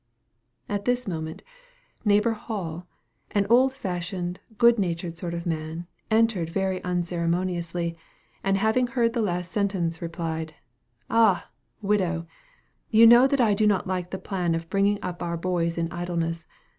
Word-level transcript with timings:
At 0.67 0.85
this 0.85 1.07
moment, 1.07 1.43
neighbor 2.03 2.31
Hall, 2.31 2.87
an 3.33 3.45
old 3.51 3.71
fashioned, 3.73 4.39
good 4.57 4.79
natured 4.79 5.15
sort 5.15 5.35
of 5.35 5.45
a 5.45 5.49
man, 5.49 5.85
entered 6.09 6.49
very 6.49 6.83
unceremoniously, 6.83 7.95
and 8.43 8.57
having 8.57 8.87
heard 8.87 9.13
the 9.13 9.21
last 9.21 9.51
sentence, 9.51 10.01
replied: 10.01 10.55
"Ah! 11.07 11.49
widow, 11.83 12.25
you 12.89 13.05
know 13.05 13.27
that 13.27 13.41
I 13.41 13.53
do 13.53 13.67
not 13.67 13.85
like 13.85 14.09
the 14.09 14.17
plan 14.17 14.55
of 14.55 14.71
bringing 14.71 14.97
up 15.03 15.21
our 15.21 15.37
boys 15.37 15.77
in 15.77 15.87
idleness. 15.91 16.47